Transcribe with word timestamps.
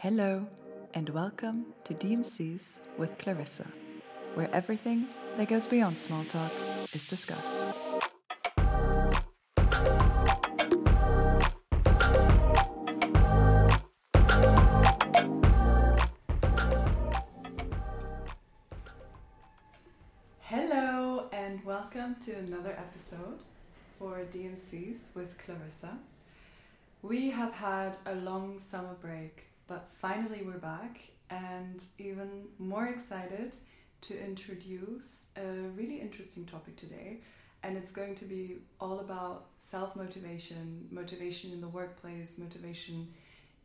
Hello, 0.00 0.46
and 0.94 1.10
welcome 1.10 1.66
to 1.82 1.92
DMCs 1.92 2.78
with 2.98 3.18
Clarissa, 3.18 3.66
where 4.34 4.48
everything 4.52 5.08
that 5.36 5.48
goes 5.48 5.66
beyond 5.66 5.98
small 5.98 6.22
talk 6.22 6.52
is 6.92 7.04
discussed. 7.04 7.74
Hello, 20.42 21.24
and 21.32 21.64
welcome 21.64 22.14
to 22.24 22.36
another 22.36 22.78
episode 22.78 23.40
for 23.98 24.24
DMCs 24.32 25.16
with 25.16 25.36
Clarissa. 25.38 25.98
We 27.02 27.30
have 27.30 27.52
had 27.52 27.98
a 28.06 28.14
long 28.14 28.60
summer 28.60 28.94
break, 29.00 29.47
but 29.68 29.88
finally 30.00 30.42
we're 30.44 30.58
back 30.58 30.98
and 31.30 31.84
even 31.98 32.46
more 32.58 32.86
excited 32.86 33.54
to 34.00 34.18
introduce 34.18 35.24
a 35.36 35.68
really 35.76 36.00
interesting 36.00 36.46
topic 36.46 36.76
today. 36.76 37.20
And 37.62 37.76
it's 37.76 37.90
going 37.90 38.14
to 38.16 38.24
be 38.24 38.56
all 38.80 39.00
about 39.00 39.46
self 39.58 39.94
motivation, 39.94 40.88
motivation 40.90 41.52
in 41.52 41.60
the 41.60 41.68
workplace, 41.68 42.38
motivation 42.38 43.08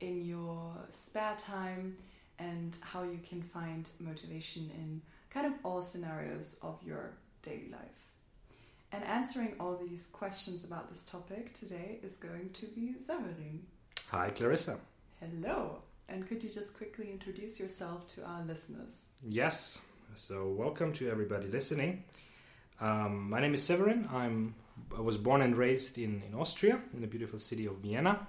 in 0.02 0.26
your 0.26 0.74
spare 0.90 1.38
time, 1.40 1.98
and 2.40 2.76
how 2.82 3.04
you 3.04 3.20
can 3.27 3.41
find 3.41 3.88
motivation 3.99 4.70
in 4.77 5.02
kind 5.30 5.46
of 5.46 5.54
all 5.63 5.82
scenarios 5.82 6.58
of 6.62 6.80
your 6.84 7.13
daily 7.44 7.70
life. 7.72 7.80
And 8.91 9.04
answering 9.04 9.54
all 9.60 9.77
these 9.77 10.08
questions 10.12 10.66
about 10.66 10.90
this 10.90 11.04
topic 11.04 11.54
today 11.54 11.99
is 12.04 12.13
going 12.13 12.49
to 12.55 12.66
be 12.66 12.96
Severin. 13.05 13.62
Hi, 14.10 14.30
Clarissa. 14.30 14.80
Hello. 15.20 15.84
And 16.13 16.27
could 16.27 16.44
you 16.44 16.49
just 16.52 16.77
quickly 16.77 17.09
introduce 17.09 17.59
yourself 17.59 18.05
to 18.09 18.23
our 18.23 18.44
listeners? 18.44 18.99
Yes. 19.27 19.82
So, 20.13 20.48
welcome 20.48 20.93
to 20.93 21.10
everybody 21.10 21.48
listening. 21.48 22.04
Um, 22.79 23.32
my 23.32 23.41
name 23.41 23.55
is 23.55 23.63
Severin. 23.63 24.07
I'm 24.13 24.54
I 24.96 25.01
was 25.01 25.18
born 25.18 25.41
and 25.41 25.57
raised 25.57 25.98
in, 25.98 26.21
in 26.27 26.35
Austria, 26.35 26.79
in 26.93 27.01
the 27.01 27.07
beautiful 27.07 27.40
city 27.40 27.65
of 27.65 27.77
Vienna. 27.77 28.27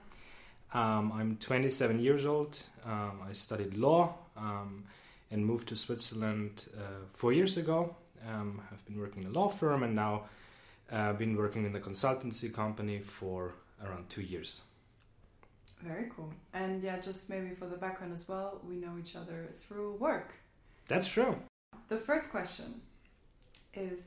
Um, 0.72 1.12
I'm 1.12 1.36
27 1.36 1.98
years 1.98 2.24
old. 2.24 2.58
Um, 2.86 3.20
I 3.28 3.34
studied 3.34 3.74
law 3.74 4.14
um, 4.34 4.84
and 5.30 5.44
moved 5.44 5.68
to 5.68 5.76
Switzerland 5.76 6.66
uh, 6.78 7.04
four 7.12 7.34
years 7.34 7.58
ago. 7.58 7.94
Um, 8.26 8.62
I've 8.72 8.84
been 8.86 8.98
working 8.98 9.24
in 9.24 9.28
a 9.28 9.32
law 9.32 9.48
firm 9.48 9.82
and 9.82 9.94
now 9.94 10.22
uh, 10.90 11.12
been 11.12 11.36
working 11.36 11.66
in 11.66 11.74
the 11.74 11.80
consultancy 11.80 12.50
company 12.50 13.00
for 13.00 13.52
around 13.84 14.08
two 14.08 14.22
years. 14.22 14.62
Very 15.84 16.10
cool. 16.16 16.32
And 16.54 16.82
yeah, 16.82 16.98
just 16.98 17.28
maybe 17.28 17.54
for 17.54 17.66
the 17.66 17.76
background 17.76 18.14
as 18.14 18.26
well, 18.26 18.60
we 18.66 18.76
know 18.76 18.96
each 18.98 19.14
other 19.16 19.50
through 19.52 19.96
work. 19.96 20.32
That's 20.88 21.06
true. 21.06 21.36
The 21.88 21.98
first 21.98 22.30
question 22.30 22.80
is 23.74 24.00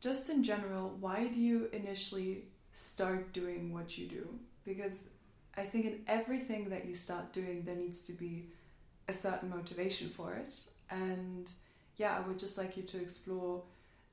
just 0.00 0.30
in 0.30 0.44
general, 0.44 0.94
why 1.00 1.26
do 1.26 1.40
you 1.40 1.68
initially 1.72 2.44
start 2.72 3.32
doing 3.32 3.72
what 3.72 3.98
you 3.98 4.06
do? 4.06 4.28
Because 4.64 5.08
I 5.56 5.62
think 5.62 5.86
in 5.86 6.00
everything 6.06 6.68
that 6.68 6.84
you 6.86 6.94
start 6.94 7.32
doing, 7.32 7.64
there 7.64 7.74
needs 7.74 8.02
to 8.04 8.12
be 8.12 8.50
a 9.08 9.12
certain 9.12 9.50
motivation 9.50 10.08
for 10.10 10.34
it. 10.34 10.54
And 10.90 11.50
yeah, 11.96 12.16
I 12.16 12.20
would 12.28 12.38
just 12.38 12.56
like 12.56 12.76
you 12.76 12.84
to 12.84 13.00
explore 13.00 13.62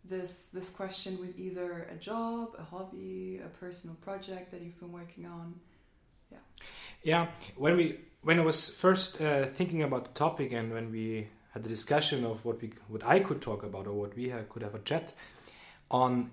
this 0.05 0.49
this 0.53 0.69
question 0.69 1.19
with 1.19 1.39
either 1.39 1.87
a 1.91 1.95
job, 1.95 2.55
a 2.57 2.63
hobby, 2.63 3.39
a 3.45 3.47
personal 3.59 3.95
project 3.97 4.51
that 4.51 4.61
you've 4.61 4.79
been 4.79 4.91
working 4.91 5.25
on. 5.25 5.59
Yeah. 6.33 6.39
Yeah. 7.03 7.27
When 7.55 7.77
we 7.77 7.99
when 8.21 8.39
I 8.39 8.43
was 8.43 8.69
first 8.69 9.21
uh, 9.21 9.45
thinking 9.45 9.83
about 9.83 10.05
the 10.05 10.11
topic 10.11 10.53
and 10.53 10.73
when 10.73 10.91
we 10.91 11.27
had 11.53 11.63
the 11.63 11.69
discussion 11.69 12.25
of 12.25 12.43
what 12.43 12.61
we 12.61 12.71
what 12.87 13.03
I 13.05 13.19
could 13.19 13.41
talk 13.41 13.63
about 13.63 13.87
or 13.87 13.93
what 13.93 14.15
we 14.15 14.33
could 14.49 14.63
have 14.63 14.75
a 14.75 14.79
chat 14.79 15.13
on, 15.91 16.31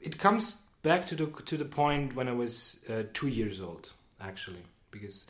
it 0.00 0.18
comes 0.18 0.56
back 0.82 1.06
to 1.06 1.14
the 1.14 1.26
to 1.46 1.56
the 1.56 1.64
point 1.64 2.14
when 2.14 2.28
I 2.28 2.32
was 2.32 2.84
uh, 2.88 3.02
two 3.12 3.28
years 3.28 3.60
old 3.60 3.92
actually 4.20 4.64
because. 4.90 5.26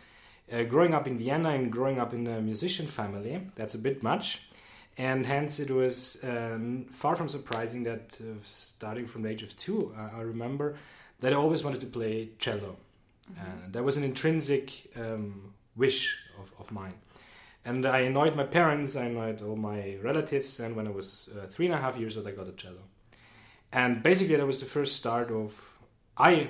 Uh, 0.53 0.65
growing 0.65 0.95
up 0.95 1.07
in 1.07 1.17
Vienna 1.17 1.51
and 1.51 1.71
growing 1.71 2.01
up 2.01 2.13
in 2.13 2.27
a 2.27 2.41
musician 2.41 2.89
family, 2.89 3.41
that's 3.55 3.77
a 3.77 3.79
bit 3.79 4.03
much 4.03 4.51
and 5.01 5.25
hence 5.25 5.61
it 5.61 5.71
was 5.71 6.23
um, 6.25 6.85
far 6.93 7.17
from 7.17 7.29
surprising 7.29 7.85
that 7.85 8.21
uh, 8.21 8.35
starting 8.43 9.07
from 9.07 9.23
the 9.23 9.31
age 9.31 9.43
of 9.43 9.57
two, 9.57 9.95
uh, 9.97 10.19
I 10.19 10.21
remember 10.21 10.77
that 11.21 11.33
I 11.33 11.37
always 11.37 11.65
wanted 11.65 11.81
to 11.81 11.87
play 11.87 12.31
cello. 12.39 12.77
Mm-hmm. 13.31 13.65
And 13.65 13.73
that 13.73 13.85
was 13.85 13.97
an 13.97 14.05
intrinsic 14.05 14.91
um, 14.97 15.55
wish 15.77 16.19
of, 16.41 16.53
of 16.59 16.73
mine. 16.73 16.95
And 17.65 17.85
I 17.85 18.01
annoyed 18.01 18.35
my 18.37 18.45
parents, 18.45 18.97
I 18.97 19.05
annoyed 19.05 19.43
all 19.43 19.57
my 19.57 19.97
relatives, 20.03 20.61
and 20.61 20.75
when 20.75 20.87
I 20.87 20.91
was 20.91 21.29
uh, 21.37 21.47
three 21.47 21.67
and 21.67 21.75
a 21.75 21.79
half 21.79 21.99
years 21.99 22.17
old, 22.17 22.27
I 22.27 22.31
got 22.31 22.49
a 22.49 22.53
cello. 22.53 22.83
And 23.73 24.03
basically, 24.03 24.37
that 24.37 24.47
was 24.47 24.61
the 24.61 24.67
first 24.67 24.97
start 24.97 25.31
of 25.31 25.79
I, 26.17 26.49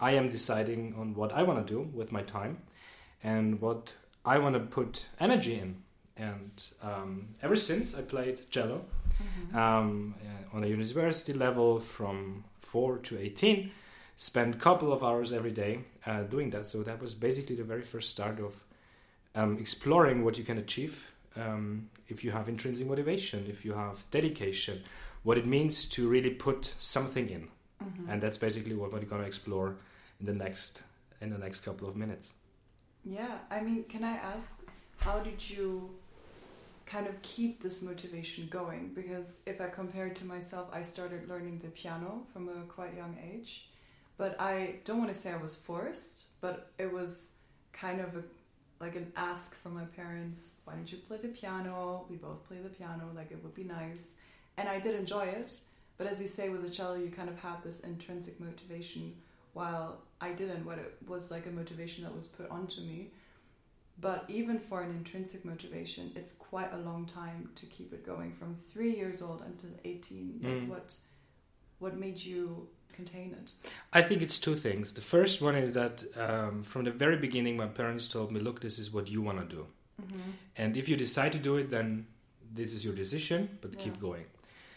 I 0.00 0.12
am 0.12 0.28
deciding 0.28 0.94
on 0.98 1.14
what 1.14 1.32
I 1.32 1.42
want 1.42 1.66
to 1.66 1.72
do 1.72 1.80
with 1.94 2.10
my 2.10 2.22
time 2.22 2.62
and 3.22 3.60
what 3.60 3.92
I 4.24 4.38
want 4.38 4.54
to 4.54 4.60
put 4.60 5.08
energy 5.20 5.58
in 5.58 5.82
and 6.16 6.64
um, 6.82 7.28
ever 7.42 7.56
since 7.56 7.96
I 7.96 8.02
played 8.02 8.40
cello 8.50 8.84
mm-hmm. 9.22 9.56
um, 9.56 10.14
on 10.52 10.64
a 10.64 10.66
university 10.66 11.32
level 11.32 11.78
from 11.78 12.44
4 12.60 12.98
to 12.98 13.18
18 13.18 13.70
spent 14.16 14.54
a 14.54 14.58
couple 14.58 14.92
of 14.92 15.04
hours 15.04 15.32
every 15.32 15.50
day 15.50 15.80
uh, 16.06 16.22
doing 16.22 16.50
that 16.50 16.66
so 16.66 16.82
that 16.82 17.00
was 17.00 17.14
basically 17.14 17.54
the 17.54 17.64
very 17.64 17.82
first 17.82 18.10
start 18.10 18.40
of 18.40 18.64
um, 19.34 19.58
exploring 19.58 20.24
what 20.24 20.38
you 20.38 20.44
can 20.44 20.58
achieve 20.58 21.10
um, 21.36 21.88
if 22.08 22.24
you 22.24 22.30
have 22.30 22.48
intrinsic 22.48 22.86
motivation 22.86 23.44
if 23.48 23.64
you 23.64 23.74
have 23.74 24.04
dedication 24.10 24.82
what 25.22 25.36
it 25.36 25.46
means 25.46 25.86
to 25.86 26.08
really 26.08 26.30
put 26.30 26.72
something 26.78 27.28
in 27.28 27.48
mm-hmm. 27.84 28.10
and 28.10 28.22
that's 28.22 28.38
basically 28.38 28.74
what 28.74 28.92
we're 28.92 29.00
going 29.00 29.20
to 29.20 29.28
explore 29.28 29.76
in 30.20 30.26
the 30.26 30.34
next 30.34 30.82
in 31.20 31.30
the 31.30 31.38
next 31.38 31.60
couple 31.60 31.86
of 31.86 31.94
minutes 31.94 32.32
yeah 33.04 33.38
i 33.50 33.60
mean 33.60 33.84
can 33.84 34.02
i 34.02 34.16
ask 34.16 34.54
how 34.98 35.18
did 35.18 35.50
you 35.50 35.90
kind 36.86 37.06
of 37.06 37.20
keep 37.22 37.62
this 37.62 37.82
motivation 37.82 38.46
going 38.48 38.92
because 38.94 39.38
if 39.44 39.60
I 39.60 39.66
compare 39.66 40.06
it 40.06 40.14
to 40.16 40.24
myself, 40.24 40.68
I 40.72 40.82
started 40.82 41.28
learning 41.28 41.60
the 41.62 41.68
piano 41.68 42.22
from 42.32 42.48
a 42.48 42.62
quite 42.68 42.94
young 42.96 43.16
age. 43.20 43.68
But 44.18 44.40
I 44.40 44.76
don't 44.84 44.98
want 44.98 45.12
to 45.12 45.18
say 45.18 45.32
I 45.32 45.36
was 45.36 45.56
forced, 45.56 46.40
but 46.40 46.70
it 46.78 46.92
was 46.92 47.26
kind 47.72 48.00
of 48.00 48.16
a, 48.16 48.22
like 48.80 48.96
an 48.96 49.12
ask 49.16 49.54
from 49.62 49.74
my 49.74 49.84
parents 49.84 50.50
why 50.64 50.74
don't 50.74 50.90
you 50.90 50.98
play 50.98 51.18
the 51.18 51.28
piano? 51.28 52.06
We 52.10 52.16
both 52.16 52.46
play 52.48 52.58
the 52.62 52.68
piano, 52.68 53.10
like 53.14 53.30
it 53.30 53.42
would 53.42 53.54
be 53.54 53.62
nice. 53.62 54.08
And 54.56 54.68
I 54.68 54.80
did 54.80 54.94
enjoy 54.94 55.26
it. 55.26 55.52
But 55.96 56.06
as 56.08 56.20
you 56.20 56.28
say, 56.28 56.48
with 56.48 56.62
the 56.62 56.70
cello, 56.70 56.96
you 56.96 57.08
kind 57.08 57.28
of 57.28 57.38
have 57.38 57.62
this 57.62 57.80
intrinsic 57.80 58.40
motivation 58.40 59.14
while 59.54 60.02
I 60.20 60.32
didn't, 60.32 60.66
what 60.66 60.78
it 60.78 60.96
was 61.06 61.30
like 61.30 61.46
a 61.46 61.50
motivation 61.50 62.04
that 62.04 62.14
was 62.14 62.26
put 62.26 62.50
onto 62.50 62.80
me. 62.80 63.12
But 63.98 64.24
even 64.28 64.58
for 64.58 64.82
an 64.82 64.90
intrinsic 64.90 65.44
motivation, 65.44 66.12
it's 66.14 66.32
quite 66.32 66.72
a 66.74 66.78
long 66.78 67.06
time 67.06 67.50
to 67.54 67.66
keep 67.66 67.94
it 67.94 68.04
going 68.04 68.32
from 68.32 68.54
three 68.54 68.94
years 68.94 69.22
old 69.22 69.42
until 69.46 69.70
18. 69.84 70.40
Mm. 70.44 70.68
What, 70.68 70.94
what 71.78 71.96
made 71.96 72.22
you 72.22 72.68
contain 72.96 73.36
it? 73.40 73.52
I 73.92 74.02
think 74.02 74.22
it's 74.22 74.38
two 74.38 74.56
things. 74.56 74.92
The 74.94 75.00
first 75.00 75.42
one 75.42 75.54
is 75.54 75.74
that 75.74 76.04
um, 76.16 76.62
from 76.62 76.84
the 76.84 76.90
very 76.90 77.16
beginning, 77.16 77.56
my 77.56 77.66
parents 77.66 78.08
told 78.08 78.32
me, 78.32 78.40
look, 78.40 78.60
this 78.60 78.78
is 78.78 78.92
what 78.92 79.08
you 79.08 79.22
want 79.22 79.38
to 79.38 79.56
do. 79.56 79.66
Mm-hmm. 80.02 80.30
And 80.56 80.76
if 80.76 80.88
you 80.88 80.96
decide 80.96 81.32
to 81.32 81.38
do 81.38 81.56
it, 81.56 81.70
then 81.70 82.06
this 82.52 82.72
is 82.72 82.84
your 82.84 82.94
decision, 82.94 83.58
but 83.60 83.74
yeah. 83.74 83.82
keep 83.82 84.00
going. 84.00 84.24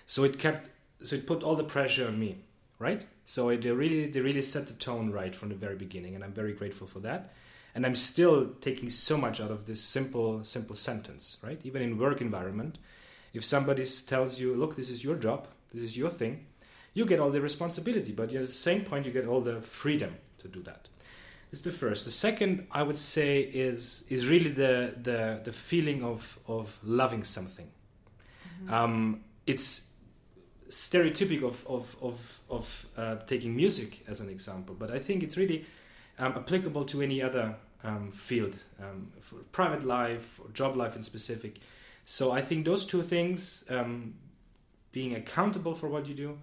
So 0.05 0.23
it 0.23 0.37
kept, 0.37 0.69
so 1.01 1.15
it 1.15 1.25
put 1.25 1.43
all 1.43 1.55
the 1.55 1.63
pressure 1.63 2.07
on 2.07 2.19
me, 2.19 2.37
right? 2.77 3.05
So 3.25 3.49
it, 3.49 3.61
they 3.61 3.71
really, 3.71 4.07
they 4.07 4.21
really 4.21 4.41
set 4.41 4.67
the 4.67 4.73
tone 4.73 5.11
right 5.11 5.35
from 5.35 5.49
the 5.49 5.55
very 5.55 5.75
beginning, 5.75 6.15
and 6.15 6.23
I'm 6.23 6.33
very 6.33 6.53
grateful 6.53 6.87
for 6.87 6.99
that 6.99 7.33
and 7.75 7.85
i'm 7.85 7.95
still 7.95 8.49
taking 8.61 8.89
so 8.89 9.17
much 9.17 9.39
out 9.39 9.51
of 9.51 9.65
this 9.65 9.81
simple 9.81 10.43
simple 10.43 10.75
sentence 10.75 11.37
right 11.41 11.59
even 11.63 11.81
in 11.81 11.97
work 11.97 12.21
environment 12.21 12.77
if 13.33 13.43
somebody 13.43 13.85
tells 14.07 14.39
you 14.39 14.55
look 14.55 14.75
this 14.75 14.89
is 14.89 15.03
your 15.03 15.15
job 15.15 15.47
this 15.73 15.83
is 15.83 15.97
your 15.97 16.09
thing 16.09 16.45
you 16.99 17.05
get 17.05 17.19
all 17.19 17.31
the 17.31 17.41
responsibility 17.41 18.11
but 18.11 18.33
at 18.33 18.41
the 18.41 18.47
same 18.47 18.81
point 18.81 19.05
you 19.05 19.11
get 19.11 19.27
all 19.27 19.41
the 19.41 19.61
freedom 19.61 20.11
to 20.37 20.47
do 20.47 20.61
that. 20.63 20.87
It's 21.51 21.61
the 21.61 21.71
first 21.71 22.05
the 22.05 22.11
second 22.27 22.67
i 22.79 22.81
would 22.87 22.97
say 22.97 23.31
is 23.41 24.05
is 24.15 24.27
really 24.33 24.51
the 24.63 24.73
the, 25.07 25.41
the 25.47 25.51
feeling 25.51 26.03
of 26.03 26.37
of 26.47 26.77
loving 26.83 27.23
something 27.23 27.67
mm-hmm. 27.67 28.73
um, 28.73 29.21
it's 29.47 29.89
stereotypic 30.69 31.41
of 31.51 31.65
of 31.75 31.83
of, 32.09 32.39
of 32.57 32.85
uh, 32.97 33.15
taking 33.31 33.55
music 33.55 33.91
as 34.07 34.21
an 34.21 34.29
example 34.29 34.75
but 34.81 34.91
i 34.91 34.99
think 34.99 35.23
it's 35.23 35.37
really 35.37 35.65
um, 36.19 36.33
applicable 36.35 36.85
to 36.85 37.01
any 37.01 37.19
other 37.21 37.55
um, 37.83 38.11
field, 38.11 38.57
um, 38.81 39.11
for 39.21 39.37
private 39.51 39.83
life 39.83 40.39
or 40.39 40.49
job 40.51 40.75
life 40.75 40.95
in 40.95 41.03
specific. 41.03 41.59
So 42.05 42.31
I 42.31 42.41
think 42.41 42.65
those 42.65 42.85
two 42.85 43.01
things, 43.01 43.63
um, 43.69 44.15
being 44.91 45.15
accountable 45.15 45.75
for 45.75 45.87
what 45.87 46.07
you 46.07 46.15
do 46.15 46.39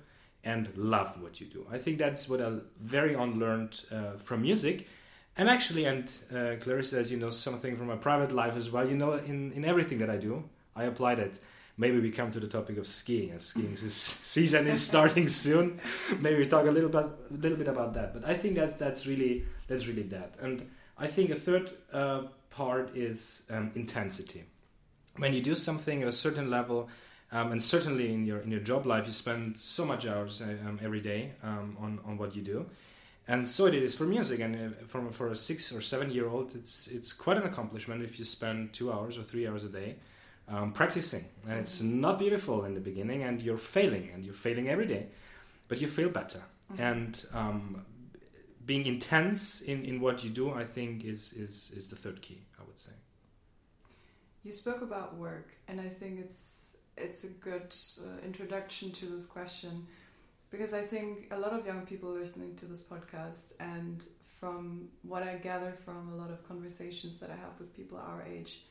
and 0.47 0.71
love 0.77 1.21
what 1.21 1.41
you 1.41 1.47
do. 1.47 1.67
I 1.71 1.79
think 1.79 1.99
that's 1.99 2.29
what 2.29 2.41
I 2.41 2.53
very 2.81 3.15
unlearned 3.15 3.83
uh, 3.91 4.13
from 4.17 4.43
music. 4.43 4.87
And 5.37 5.51
actually, 5.51 5.85
and 5.85 6.11
uh, 6.33 6.55
Clarissa, 6.61 6.99
as 6.99 7.11
you 7.11 7.19
know 7.19 7.31
something 7.31 7.77
from 7.77 7.89
my 7.89 7.97
private 7.97 8.33
life 8.33 8.57
as 8.57 8.71
well, 8.71 8.89
you 8.89 8.97
know, 8.97 9.15
in, 9.15 9.53
in 9.53 9.65
everything 9.65 9.99
that 9.99 10.09
I 10.09 10.17
do, 10.17 10.49
I 10.75 10.85
apply 10.85 11.17
that. 11.17 11.39
Maybe 11.79 12.01
we 12.01 12.11
come 12.11 12.31
to 12.31 12.41
the 12.41 12.47
topic 12.47 12.79
of 12.79 12.87
skiing, 12.87 13.33
as 13.33 13.49
skiing 13.49 13.77
season 13.77 14.67
is 14.67 14.81
starting 14.81 15.29
soon. 15.29 15.79
Maybe 16.21 16.39
we 16.39 16.47
talk 16.47 16.67
a 16.67 16.71
little 16.71 16.89
bit, 16.89 17.05
a 17.05 17.35
little 17.35 17.59
bit 17.59 17.69
about 17.69 17.93
that. 17.95 18.15
But 18.15 18.25
I 18.25 18.35
think 18.35 18.55
that's 18.55 18.75
that's 18.75 19.07
really 19.07 19.45
that's 19.69 19.87
really 19.87 20.05
that. 20.05 20.37
And 20.41 20.71
I 20.97 21.07
think 21.07 21.29
a 21.29 21.35
third 21.35 21.73
uh, 21.93 22.23
part 22.49 22.97
is 22.97 23.45
um, 23.51 23.73
intensity. 23.75 24.45
When 25.19 25.35
you 25.35 25.43
do 25.43 25.55
something 25.55 26.01
at 26.01 26.09
a 26.09 26.13
certain 26.13 26.51
level, 26.51 26.89
um, 27.33 27.53
and 27.53 27.63
certainly 27.63 28.13
in 28.13 28.25
your 28.25 28.39
in 28.39 28.51
your 28.51 28.61
job 28.61 28.87
life, 28.87 29.07
you 29.07 29.13
spend 29.13 29.57
so 29.57 29.85
much 29.85 30.07
hours 30.07 30.41
uh, 30.41 30.57
um, 30.67 30.79
every 30.83 31.01
day 31.01 31.33
um, 31.43 31.77
on 31.81 32.01
on 32.05 32.19
what 32.19 32.35
you 32.35 32.43
do 32.43 32.67
and 33.29 33.47
so 33.47 33.67
it 33.67 33.75
is 33.75 33.95
for 33.95 34.05
music 34.05 34.41
and 34.41 34.75
for, 34.87 35.11
for 35.11 35.29
a 35.29 35.35
six 35.35 35.73
or 35.73 35.81
seven 35.81 36.11
year 36.11 36.29
old 36.29 36.55
it's 36.55 36.87
it's 36.89 37.13
quite 37.13 37.37
an 37.37 37.45
accomplishment 37.45 38.03
if 38.03 38.19
you 38.19 38.25
spend 38.25 38.73
two 38.73 38.93
hours 38.93 39.19
or 39.19 39.23
three 39.23 39.47
hours 39.47 39.65
a 39.65 39.69
day 39.69 39.97
um, 40.49 40.73
practicing 40.73 41.25
and 41.49 41.59
it's 41.59 41.79
mm-hmm. 41.79 42.01
not 42.01 42.19
beautiful 42.19 42.65
in 42.65 42.75
the 42.75 42.81
beginning 42.81 43.25
and 43.25 43.43
you're 43.43 43.59
failing 43.59 44.11
and 44.15 44.25
you're 44.25 44.35
failing 44.35 44.69
every 44.69 44.87
day 44.87 45.07
but 45.69 45.81
you 45.81 45.89
feel 45.89 46.09
better 46.09 46.41
mm-hmm. 46.73 46.83
and 46.83 47.27
um, 47.33 47.85
being 48.65 48.87
intense 48.87 49.63
in, 49.63 49.85
in 49.85 50.01
what 50.01 50.23
you 50.23 50.31
do 50.31 50.53
i 50.53 50.65
think 50.65 51.05
is, 51.05 51.33
is 51.33 51.73
is 51.77 51.91
the 51.91 51.97
third 51.97 52.23
key 52.23 52.41
i 52.61 52.63
would 52.65 52.79
say 52.79 52.93
you 54.45 54.53
spoke 54.53 54.83
about 54.83 55.17
work 55.17 55.51
and 55.67 55.81
i 55.81 55.89
think 55.89 56.21
it's 56.21 56.66
it's 56.97 57.25
a 57.25 57.29
good 57.29 57.75
uh, 58.01 58.25
introduction 58.25 58.91
to 58.93 59.07
this 59.07 59.27
question 59.27 59.87
because 60.51 60.73
I 60.73 60.83
think 60.83 61.29
a 61.31 61.39
lot 61.39 61.53
of 61.53 61.67
young 61.67 61.85
people 61.87 62.15
are 62.15 62.21
listening 62.21 62.55
to 62.57 62.67
this 62.67 62.83
podcast, 62.83 63.53
and 63.59 64.07
from 64.39 64.89
what 65.03 65.23
I 65.23 65.37
gather 65.37 65.73
from 65.73 66.13
a 66.13 66.17
lot 66.17 66.31
of 66.31 66.47
conversations 66.47 67.19
that 67.19 67.31
I 67.31 67.37
have 67.37 67.59
with 67.59 67.75
people 67.77 67.99
our 67.99 68.23
age, 68.23 68.65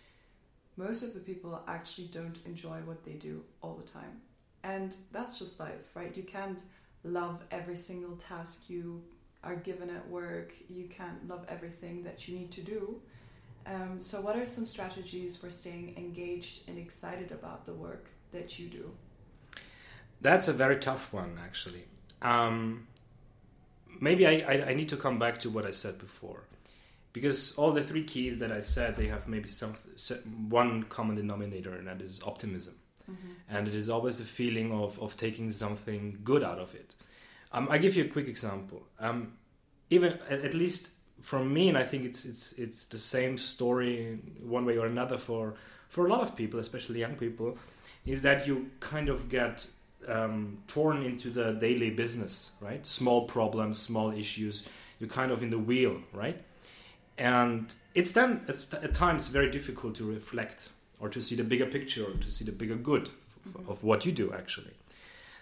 most 0.77 1.03
of 1.03 1.13
the 1.13 1.19
people 1.19 1.61
actually 1.67 2.07
don't 2.07 2.37
enjoy 2.45 2.79
what 2.85 3.03
they 3.03 3.13
do 3.13 3.43
all 3.61 3.75
the 3.75 3.83
time. 3.83 4.21
And 4.63 4.95
that's 5.11 5.37
just 5.37 5.59
life, 5.59 5.95
right? 5.95 6.15
You 6.15 6.23
can't 6.23 6.61
love 7.03 7.43
every 7.51 7.77
single 7.77 8.15
task 8.15 8.69
you 8.69 9.03
are 9.43 9.55
given 9.55 9.89
at 9.89 10.09
work, 10.09 10.53
you 10.69 10.85
can't 10.85 11.27
love 11.27 11.45
everything 11.47 12.03
that 12.03 12.27
you 12.27 12.37
need 12.37 12.51
to 12.53 12.61
do. 12.61 12.99
Um, 13.67 13.99
so, 13.99 14.21
what 14.21 14.35
are 14.37 14.45
some 14.45 14.65
strategies 14.65 15.35
for 15.37 15.49
staying 15.49 15.95
engaged 15.97 16.67
and 16.67 16.77
excited 16.77 17.31
about 17.31 17.65
the 17.65 17.73
work 17.73 18.09
that 18.35 18.59
you 18.59 18.67
do? 18.67 18.91
That's 20.21 20.47
a 20.47 20.53
very 20.53 20.77
tough 20.77 21.11
one, 21.11 21.39
actually. 21.43 21.85
Um, 22.21 22.87
maybe 23.99 24.25
I, 24.25 24.43
I, 24.47 24.69
I, 24.69 24.73
need 24.73 24.89
to 24.89 24.97
come 24.97 25.19
back 25.19 25.39
to 25.39 25.49
what 25.49 25.65
I 25.65 25.71
said 25.71 25.99
before. 25.99 26.43
Because 27.13 27.55
all 27.55 27.71
the 27.71 27.83
three 27.83 28.03
keys 28.03 28.39
that 28.39 28.51
I 28.51 28.59
said, 28.59 28.97
they 28.97 29.07
have 29.07 29.27
maybe 29.27 29.47
some 29.47 29.73
one 30.49 30.83
common 30.83 31.15
denominator, 31.15 31.73
and 31.73 31.87
that 31.87 32.01
is 32.01 32.21
optimism. 32.25 32.75
Mm-hmm. 33.09 33.55
And 33.55 33.67
it 33.67 33.75
is 33.75 33.89
always 33.89 34.17
the 34.17 34.25
feeling 34.25 34.71
of, 34.71 34.99
of 34.99 35.15
taking 35.15 35.51
something 35.51 36.19
good 36.23 36.43
out 36.43 36.59
of 36.59 36.73
it. 36.75 36.95
Um, 37.51 37.67
I 37.69 37.77
give 37.77 37.95
you 37.95 38.03
a 38.03 38.07
quick 38.07 38.27
example. 38.27 38.83
Um, 38.99 39.33
even 39.89 40.19
at 40.29 40.53
least 40.53 40.89
from 41.21 41.53
me, 41.53 41.69
and 41.69 41.77
I 41.77 41.83
think 41.83 42.03
it's 42.03 42.25
it's 42.25 42.53
it's 42.53 42.87
the 42.87 42.97
same 42.97 43.37
story 43.37 44.19
one 44.41 44.65
way 44.65 44.77
or 44.77 44.87
another 44.87 45.17
for 45.17 45.55
for 45.87 46.07
a 46.07 46.09
lot 46.09 46.21
of 46.21 46.35
people, 46.35 46.59
especially 46.59 46.99
young 46.99 47.15
people, 47.15 47.57
is 48.05 48.21
that 48.21 48.47
you 48.47 48.69
kind 48.79 49.09
of 49.09 49.29
get 49.29 49.67
um, 50.07 50.59
torn 50.67 51.01
into 51.03 51.29
the 51.29 51.53
daily 51.53 51.89
business, 51.89 52.51
right? 52.61 52.85
Small 52.85 53.25
problems, 53.25 53.79
small 53.79 54.11
issues. 54.11 54.67
You're 54.99 55.09
kind 55.09 55.31
of 55.31 55.41
in 55.43 55.49
the 55.49 55.59
wheel, 55.59 55.97
right? 56.13 56.41
And 57.17 57.73
it's 57.93 58.11
then 58.11 58.41
it's 58.47 58.71
at 58.73 58.93
times 58.93 59.27
very 59.27 59.49
difficult 59.49 59.95
to 59.95 60.03
reflect 60.03 60.69
or 60.99 61.09
to 61.09 61.21
see 61.21 61.35
the 61.35 61.43
bigger 61.43 61.65
picture 61.65 62.05
or 62.05 62.13
to 62.13 62.31
see 62.31 62.45
the 62.45 62.51
bigger 62.51 62.75
good 62.75 63.09
mm-hmm. 63.47 63.69
of 63.69 63.83
what 63.83 64.05
you 64.05 64.11
do 64.11 64.33
actually. 64.33 64.71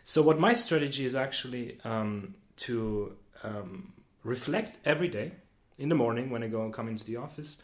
So 0.03 0.21
what 0.21 0.39
my 0.39 0.53
strategy 0.53 1.05
is 1.05 1.15
actually 1.15 1.77
um, 1.83 2.35
to 2.57 3.15
um, 3.43 3.93
reflect 4.23 4.77
every 4.85 5.07
day 5.07 5.31
in 5.77 5.89
the 5.89 5.95
morning 5.95 6.29
when 6.29 6.43
I 6.43 6.47
go 6.47 6.63
and 6.63 6.73
come 6.73 6.87
into 6.87 7.05
the 7.05 7.15
office, 7.17 7.63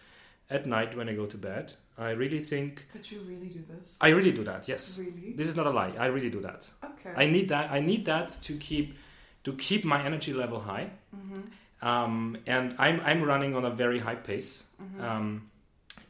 at 0.50 0.66
night 0.66 0.98
when 0.98 1.08
I 1.10 1.14
go 1.14 1.26
to 1.26 1.38
bed, 1.38 1.74
I 2.00 2.12
really 2.12 2.40
think. 2.40 2.88
But 2.94 3.12
you 3.12 3.20
really 3.22 3.48
do 3.48 3.64
this. 3.68 3.96
I 4.00 4.10
really 4.10 4.32
do 4.32 4.44
that. 4.46 4.68
Yes. 4.68 4.98
Really. 4.98 5.34
This 5.36 5.48
is 5.48 5.56
not 5.56 5.68
a 5.68 5.70
lie. 5.70 5.94
I 6.00 6.06
really 6.06 6.30
do 6.30 6.42
that. 6.42 6.70
Okay. 6.84 7.12
I 7.16 7.28
need 7.28 7.50
that. 7.50 7.72
I 7.72 7.82
need 7.82 8.06
that 8.06 8.30
to 8.44 8.58
keep 8.58 8.98
to 9.44 9.54
keep 9.54 9.84
my 9.84 10.04
energy 10.04 10.34
level 10.34 10.60
high. 10.62 10.92
Mm-hmm. 11.16 11.88
Um, 11.88 12.38
and 12.48 12.76
I'm 12.80 13.02
I'm 13.02 13.22
running 13.24 13.56
on 13.56 13.66
a 13.66 13.70
very 13.70 14.00
high 14.00 14.16
pace. 14.16 14.64
Mm-hmm. 14.82 15.04
Um, 15.04 15.50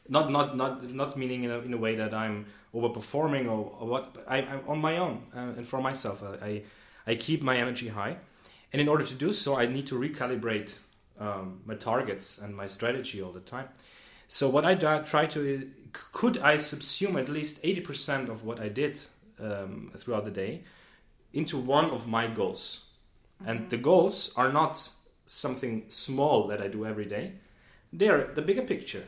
not 0.08 0.30
not 0.30 0.56
not 0.56 0.88
not 0.94 1.16
meaning 1.16 1.42
in 1.42 1.50
a, 1.50 1.58
in 1.58 1.74
a 1.74 1.78
way 1.78 1.96
that 1.96 2.14
I'm 2.14 2.46
overperforming 2.72 3.46
or, 3.46 3.74
or 3.80 3.86
what. 3.88 4.16
I, 4.28 4.38
am 4.38 4.60
on 4.68 4.78
my 4.78 4.98
own 4.98 5.24
uh, 5.34 5.56
and 5.56 5.66
for 5.66 5.80
myself. 5.80 6.22
I 6.22 6.62
I 7.06 7.16
keep 7.16 7.42
my 7.42 7.56
energy 7.56 7.88
high, 7.88 8.16
and 8.72 8.80
in 8.80 8.88
order 8.88 9.04
to 9.04 9.14
do 9.14 9.32
so, 9.32 9.56
I 9.56 9.66
need 9.66 9.88
to 9.88 9.96
recalibrate 9.96 10.74
um, 11.18 11.60
my 11.64 11.74
targets 11.74 12.38
and 12.38 12.54
my 12.54 12.66
strategy 12.66 13.20
all 13.22 13.32
the 13.32 13.40
time. 13.40 13.68
So 14.32 14.48
what 14.48 14.64
I 14.64 14.76
try 14.76 15.26
to 15.26 15.68
could 16.12 16.38
I 16.38 16.56
subsume 16.56 17.18
at 17.18 17.28
least 17.28 17.58
eighty 17.64 17.80
percent 17.80 18.28
of 18.28 18.44
what 18.44 18.60
I 18.60 18.68
did 18.68 19.00
um, 19.40 19.90
throughout 19.96 20.24
the 20.24 20.30
day 20.30 20.62
into 21.32 21.58
one 21.58 21.86
of 21.90 22.06
my 22.06 22.28
goals, 22.28 22.84
mm-hmm. 23.42 23.50
and 23.50 23.70
the 23.70 23.76
goals 23.76 24.32
are 24.36 24.52
not 24.52 24.88
something 25.26 25.82
small 25.88 26.46
that 26.46 26.62
I 26.62 26.68
do 26.68 26.86
every 26.86 27.06
day. 27.06 27.32
They're 27.92 28.32
the 28.32 28.40
bigger 28.40 28.62
picture. 28.62 29.02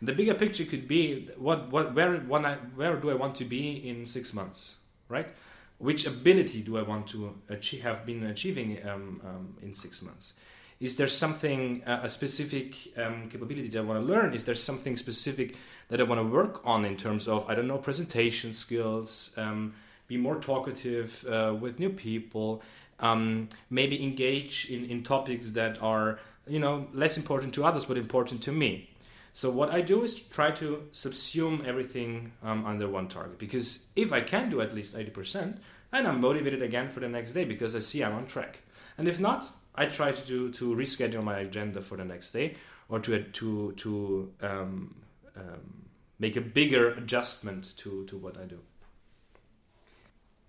The 0.00 0.14
bigger 0.14 0.32
picture 0.32 0.64
could 0.64 0.88
be 0.88 1.28
what 1.36 1.70
what 1.70 1.94
where 1.94 2.16
when 2.16 2.46
I 2.46 2.54
where 2.54 2.96
do 2.96 3.10
I 3.10 3.14
want 3.14 3.34
to 3.34 3.44
be 3.44 3.86
in 3.86 4.06
six 4.06 4.32
months, 4.32 4.76
right? 5.10 5.28
Which 5.76 6.06
ability 6.06 6.62
do 6.62 6.78
I 6.78 6.82
want 6.82 7.08
to 7.08 7.34
achieve, 7.50 7.82
have 7.82 8.06
been 8.06 8.24
achieving 8.24 8.78
um, 8.88 9.20
um, 9.22 9.56
in 9.60 9.74
six 9.74 10.00
months? 10.00 10.32
Is 10.78 10.96
there 10.96 11.08
something 11.08 11.82
uh, 11.84 12.00
a 12.02 12.08
specific 12.08 12.74
um, 12.98 13.28
capability 13.30 13.68
that 13.68 13.78
i 13.78 13.82
want 13.82 14.00
to 14.00 14.06
learn? 14.06 14.34
Is 14.34 14.44
there 14.44 14.54
something 14.54 14.96
specific 14.96 15.56
that 15.88 16.00
i 16.00 16.02
want 16.02 16.20
to 16.20 16.26
work 16.26 16.60
on 16.64 16.84
in 16.84 16.96
terms 16.96 17.28
of 17.28 17.48
i 17.48 17.54
don't 17.54 17.66
know 17.66 17.78
presentation 17.78 18.52
skills 18.52 19.32
um, 19.36 19.74
be 20.06 20.16
more 20.16 20.36
talkative 20.36 21.24
uh, 21.28 21.54
with 21.58 21.78
new 21.78 21.90
people 21.90 22.62
um, 23.00 23.48
maybe 23.68 24.02
engage 24.02 24.70
in, 24.70 24.84
in 24.86 25.02
topics 25.02 25.50
that 25.52 25.80
are 25.82 26.18
you 26.46 26.58
know 26.58 26.88
less 26.92 27.16
important 27.16 27.54
to 27.54 27.64
others 27.64 27.84
but 27.84 27.96
important 27.96 28.42
to 28.42 28.52
me? 28.52 28.90
So 29.32 29.50
what 29.50 29.70
i 29.70 29.80
do 29.80 30.02
is 30.02 30.20
try 30.20 30.50
to 30.52 30.84
subsume 30.92 31.66
everything 31.66 32.32
um, 32.42 32.66
under 32.66 32.88
one 32.88 33.08
target 33.08 33.38
because 33.38 33.86
if 33.96 34.12
i 34.12 34.20
can 34.20 34.50
do 34.50 34.60
at 34.60 34.74
least 34.74 34.94
80% 34.94 35.58
then 35.90 36.06
i'm 36.06 36.20
motivated 36.20 36.62
again 36.62 36.88
for 36.88 37.00
the 37.00 37.08
next 37.08 37.32
day 37.32 37.44
because 37.44 37.74
i 37.74 37.78
see 37.78 38.04
i'm 38.04 38.14
on 38.14 38.26
track. 38.26 38.60
And 38.98 39.08
if 39.08 39.20
not 39.20 39.50
I 39.76 39.86
try 39.86 40.12
to 40.12 40.26
do 40.26 40.50
to 40.52 40.74
reschedule 40.74 41.22
my 41.22 41.38
agenda 41.40 41.80
for 41.82 41.96
the 41.96 42.04
next 42.04 42.32
day 42.32 42.54
or 42.88 43.00
to 43.00 43.22
to 43.22 43.72
to 43.72 44.32
um, 44.42 44.94
um, 45.36 45.86
make 46.18 46.36
a 46.36 46.40
bigger 46.40 46.90
adjustment 46.90 47.72
to 47.78 48.04
to 48.06 48.16
what 48.16 48.38
I 48.38 48.44
do. 48.44 48.60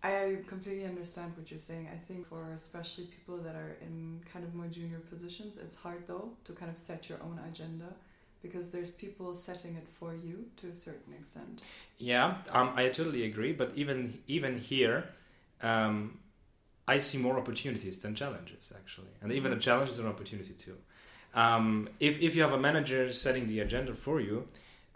I 0.03 0.37
completely 0.47 0.85
understand 0.85 1.33
what 1.35 1.49
you're 1.49 1.59
saying. 1.59 1.89
I 1.91 1.97
think 1.97 2.27
for 2.27 2.51
especially 2.55 3.05
people 3.05 3.37
that 3.37 3.55
are 3.55 3.77
in 3.81 4.21
kind 4.31 4.45
of 4.45 4.53
more 4.53 4.67
junior 4.67 4.99
positions, 4.99 5.57
it's 5.57 5.75
hard 5.75 6.07
though 6.07 6.29
to 6.45 6.53
kind 6.53 6.71
of 6.71 6.77
set 6.77 7.09
your 7.09 7.21
own 7.23 7.39
agenda 7.49 7.93
because 8.41 8.69
there's 8.69 8.91
people 8.91 9.33
setting 9.33 9.75
it 9.75 9.87
for 9.87 10.13
you 10.13 10.45
to 10.57 10.67
a 10.67 10.73
certain 10.73 11.13
extent. 11.13 11.61
Yeah, 11.97 12.37
um, 12.51 12.71
I 12.75 12.89
totally 12.89 13.23
agree. 13.23 13.53
But 13.53 13.71
even 13.75 14.19
even 14.27 14.57
here, 14.57 15.09
um, 15.61 16.19
I 16.87 16.99
see 16.99 17.17
more 17.17 17.37
opportunities 17.37 17.99
than 17.99 18.15
challenges 18.15 18.71
actually, 18.75 19.11
and 19.21 19.31
even 19.31 19.51
a 19.51 19.59
challenge 19.59 19.89
is 19.89 19.99
an 19.99 20.07
opportunity 20.07 20.53
too. 20.53 20.77
Um, 21.33 21.89
if 21.99 22.21
if 22.21 22.35
you 22.35 22.41
have 22.41 22.53
a 22.53 22.59
manager 22.59 23.11
setting 23.11 23.47
the 23.47 23.59
agenda 23.59 23.93
for 23.93 24.21
you, 24.21 24.45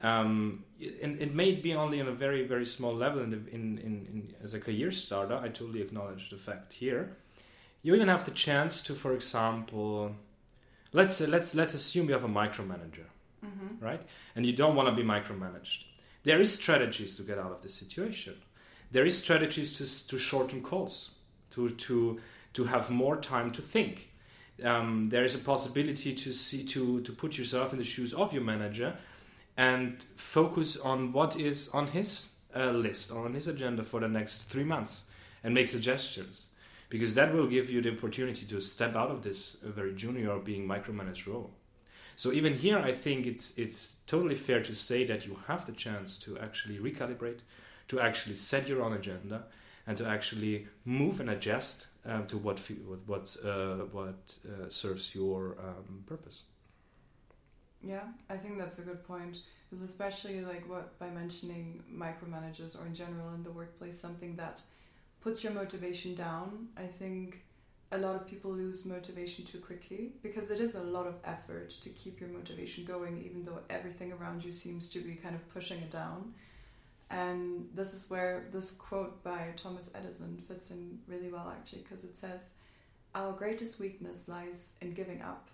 um, 0.01 0.63
and 1.03 1.21
it 1.21 1.33
may 1.35 1.51
be 1.51 1.75
only 1.75 1.99
on 1.99 2.07
a 2.07 2.13
very 2.13 2.47
very 2.47 2.65
small 2.65 2.95
level 2.95 3.21
in, 3.21 3.29
the, 3.31 3.37
in, 3.51 3.77
in, 3.77 4.07
in, 4.11 4.33
as 4.43 4.53
a 4.53 4.59
career 4.59 4.91
starter. 4.91 5.35
I 5.35 5.49
totally 5.49 5.81
acknowledge 5.81 6.29
the 6.29 6.37
fact 6.37 6.73
here. 6.73 7.17
You 7.83 7.93
even 7.95 8.07
have 8.07 8.25
the 8.25 8.31
chance 8.31 8.81
to, 8.83 8.95
for 8.95 9.13
example, 9.13 10.15
let's 10.93 11.19
let's 11.19 11.53
let's 11.53 11.73
assume 11.73 12.07
you 12.07 12.13
have 12.13 12.23
a 12.23 12.29
micromanager, 12.29 13.07
mm-hmm. 13.45 13.83
right? 13.83 14.01
And 14.35 14.45
you 14.45 14.53
don't 14.53 14.75
want 14.75 14.87
to 14.87 14.95
be 14.95 15.03
micromanaged. 15.03 15.83
There 16.23 16.39
is 16.39 16.53
strategies 16.53 17.17
to 17.17 17.23
get 17.23 17.37
out 17.37 17.51
of 17.51 17.61
this 17.61 17.73
situation. 17.73 18.35
There 18.91 19.05
is 19.05 19.17
strategies 19.17 19.77
to 19.77 20.07
to 20.09 20.17
shorten 20.17 20.61
calls 20.61 21.11
to 21.51 21.69
to 21.69 22.19
to 22.53 22.63
have 22.65 22.89
more 22.89 23.17
time 23.17 23.51
to 23.51 23.61
think. 23.61 24.09
Um, 24.63 25.09
there 25.09 25.23
is 25.23 25.35
a 25.35 25.39
possibility 25.39 26.13
to 26.13 26.31
see 26.31 26.63
to 26.65 27.01
to 27.01 27.11
put 27.11 27.37
yourself 27.37 27.73
in 27.73 27.79
the 27.79 27.85
shoes 27.85 28.13
of 28.13 28.33
your 28.33 28.43
manager 28.43 28.95
and 29.57 30.03
focus 30.15 30.77
on 30.77 31.11
what 31.13 31.35
is 31.35 31.69
on 31.69 31.87
his 31.87 32.35
uh, 32.55 32.71
list 32.71 33.11
or 33.11 33.25
on 33.25 33.33
his 33.33 33.47
agenda 33.47 33.83
for 33.83 33.99
the 33.99 34.07
next 34.07 34.43
three 34.43 34.63
months 34.63 35.05
and 35.43 35.53
make 35.53 35.67
suggestions 35.67 36.47
because 36.89 37.15
that 37.15 37.33
will 37.33 37.47
give 37.47 37.69
you 37.69 37.81
the 37.81 37.91
opportunity 37.91 38.45
to 38.45 38.59
step 38.61 38.95
out 38.95 39.09
of 39.09 39.21
this 39.21 39.57
uh, 39.63 39.69
very 39.69 39.93
junior 39.93 40.37
being 40.39 40.67
micromanaged 40.67 41.27
role 41.27 41.51
So 42.15 42.31
even 42.31 42.53
here, 42.53 42.77
I 42.77 42.93
think 42.93 43.25
it's 43.25 43.57
it's 43.57 43.95
totally 44.05 44.35
fair 44.35 44.61
to 44.61 44.75
say 44.75 45.05
that 45.05 45.25
you 45.25 45.39
have 45.47 45.65
the 45.65 45.71
chance 45.71 46.19
to 46.19 46.37
actually 46.37 46.77
recalibrate, 46.77 47.39
to 47.87 47.99
actually 47.99 48.35
set 48.35 48.67
your 48.67 48.83
own 48.83 48.93
agenda, 48.93 49.45
and 49.87 49.97
to 49.97 50.05
actually 50.05 50.67
move 50.85 51.19
and 51.19 51.29
adjust 51.29 51.87
um, 52.05 52.25
to 52.27 52.37
what 52.37 52.59
what 52.85 52.99
what, 53.07 53.37
uh, 53.43 53.85
what 53.91 54.39
uh, 54.45 54.69
serves 54.69 55.13
your 55.15 55.57
um, 55.59 56.03
purpose. 56.05 56.43
Yeah, 57.83 58.03
I 58.29 58.37
think 58.37 58.57
that's 58.57 58.79
a 58.79 58.83
good 58.83 59.03
point. 59.05 59.37
Because 59.69 59.83
especially 59.89 60.41
like 60.41 60.69
what 60.69 60.99
by 60.99 61.09
mentioning 61.09 61.81
micromanagers 61.91 62.79
or 62.79 62.85
in 62.85 62.93
general 62.93 63.33
in 63.33 63.43
the 63.43 63.51
workplace, 63.51 63.97
something 63.99 64.35
that 64.35 64.61
puts 65.21 65.43
your 65.43 65.53
motivation 65.53 66.15
down. 66.15 66.67
I 66.75 66.87
think 66.87 67.43
a 67.91 67.97
lot 67.97 68.15
of 68.15 68.27
people 68.27 68.51
lose 68.51 68.85
motivation 68.85 69.45
too 69.45 69.59
quickly 69.59 70.13
because 70.23 70.49
it 70.49 70.59
is 70.59 70.75
a 70.75 70.81
lot 70.81 71.07
of 71.07 71.15
effort 71.23 71.69
to 71.69 71.89
keep 71.89 72.19
your 72.19 72.29
motivation 72.29 72.85
going, 72.85 73.21
even 73.23 73.45
though 73.45 73.59
everything 73.69 74.11
around 74.11 74.43
you 74.43 74.51
seems 74.51 74.89
to 74.89 74.99
be 74.99 75.15
kind 75.15 75.35
of 75.35 75.47
pushing 75.53 75.79
it 75.79 75.91
down. 75.91 76.33
And 77.11 77.67
this 77.73 77.93
is 77.93 78.09
where 78.09 78.45
this 78.53 78.71
quote 78.71 79.21
by 79.21 79.49
Thomas 79.57 79.89
Edison 79.93 80.41
fits 80.47 80.71
in 80.71 80.99
really 81.07 81.29
well, 81.29 81.53
actually, 81.55 81.81
because 81.81 82.05
it 82.05 82.17
says, 82.17 82.39
Our 83.13 83.33
greatest 83.33 83.79
weakness 83.79 84.29
lies 84.29 84.71
in 84.79 84.93
giving 84.93 85.21
up, 85.21 85.49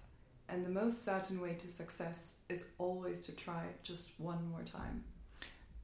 and 0.49 0.63
the 0.63 0.69
most 0.69 1.03
certain 1.03 1.41
way 1.41 1.55
to 1.55 1.67
success 1.67 2.35
is 2.47 2.65
always 2.77 3.21
to 3.21 3.31
try 3.31 3.63
just 3.81 4.11
one 4.19 4.47
more 4.51 4.61
time. 4.61 5.03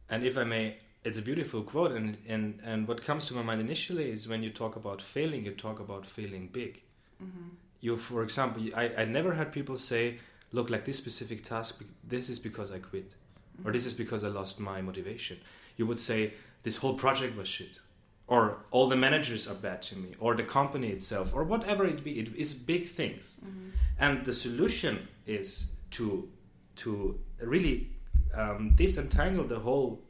And 0.09 0.23
if 0.23 0.37
I 0.37 0.43
may, 0.43 0.77
it's 1.03 1.17
a 1.17 1.23
beautiful 1.23 1.63
quote, 1.63 1.93
and, 1.93 2.17
and, 2.27 2.59
and 2.63 2.87
what 2.87 3.03
comes 3.03 3.25
to 3.27 3.33
my 3.33 3.41
mind 3.41 3.59
initially 3.59 4.11
is 4.11 4.27
when 4.27 4.43
you 4.43 4.51
talk 4.51 4.75
about 4.75 5.01
failing, 5.01 5.43
you 5.43 5.53
talk 5.53 5.79
about 5.79 6.05
failing 6.05 6.49
big. 6.53 6.83
Mm-hmm. 7.21 7.49
You, 7.81 7.97
for 7.97 8.21
example, 8.21 8.63
I, 8.75 8.91
I 8.95 9.05
never 9.05 9.33
heard 9.33 9.51
people 9.51 9.77
say, 9.77 10.19
Look, 10.51 10.69
like 10.69 10.85
this 10.85 10.99
specific 10.99 11.43
task, 11.43 11.83
this 12.07 12.29
is 12.29 12.37
because 12.37 12.71
I 12.71 12.77
quit, 12.77 13.09
mm-hmm. 13.09 13.67
or 13.67 13.71
this 13.71 13.87
is 13.87 13.95
because 13.95 14.23
I 14.23 14.27
lost 14.27 14.59
my 14.59 14.83
motivation 14.83 15.39
you 15.77 15.85
would 15.85 15.99
say 15.99 16.33
this 16.63 16.77
whole 16.77 16.93
project 16.93 17.35
was 17.37 17.47
shit 17.47 17.79
or 18.27 18.57
all 18.71 18.87
the 18.87 18.95
managers 18.95 19.47
are 19.47 19.55
bad 19.55 19.81
to 19.81 19.97
me 19.97 20.13
or 20.19 20.35
the 20.35 20.43
company 20.43 20.89
itself 20.89 21.33
or 21.35 21.43
whatever 21.43 21.85
it 21.85 22.03
be 22.03 22.19
it 22.19 22.33
is 22.35 22.53
big 22.53 22.87
things 22.87 23.37
mm-hmm. 23.45 23.69
and 23.99 24.25
the 24.25 24.33
solution 24.33 25.07
is 25.25 25.65
to 25.91 26.29
to 26.75 27.19
really 27.41 27.89
um, 28.33 28.73
disentangle 28.75 29.45
the 29.45 29.59
whole 29.59 30.01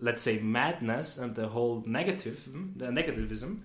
let's 0.00 0.22
say 0.22 0.38
madness 0.40 1.18
and 1.18 1.34
the 1.34 1.48
whole 1.48 1.82
negative 1.86 2.48
the 2.76 2.86
negativism 2.86 3.60